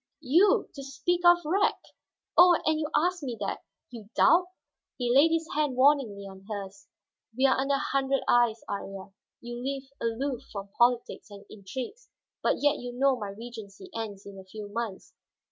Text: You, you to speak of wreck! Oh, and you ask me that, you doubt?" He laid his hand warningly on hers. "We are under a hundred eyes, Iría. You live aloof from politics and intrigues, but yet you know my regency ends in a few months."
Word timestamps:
You, 0.23 0.61
you 0.61 0.69
to 0.73 0.83
speak 0.83 1.21
of 1.25 1.37
wreck! 1.45 1.79
Oh, 2.35 2.59
and 2.65 2.79
you 2.79 2.89
ask 2.95 3.21
me 3.21 3.37
that, 3.41 3.59
you 3.91 4.09
doubt?" 4.15 4.47
He 4.97 5.13
laid 5.15 5.29
his 5.29 5.47
hand 5.53 5.75
warningly 5.75 6.25
on 6.25 6.47
hers. 6.49 6.87
"We 7.37 7.45
are 7.45 7.55
under 7.55 7.75
a 7.75 7.77
hundred 7.77 8.23
eyes, 8.27 8.63
Iría. 8.67 9.13
You 9.41 9.63
live 9.63 9.83
aloof 10.01 10.41
from 10.51 10.69
politics 10.75 11.29
and 11.29 11.45
intrigues, 11.51 12.09
but 12.41 12.63
yet 12.63 12.77
you 12.79 12.93
know 12.93 13.15
my 13.15 13.29
regency 13.29 13.91
ends 13.93 14.25
in 14.25 14.39
a 14.39 14.43
few 14.43 14.69
months." 14.69 15.13